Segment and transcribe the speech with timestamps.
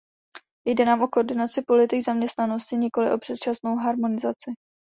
[0.67, 4.51] Jde nám o koordinaci politik zaměstnanosti, nikoli o předčasnou harmonizaci.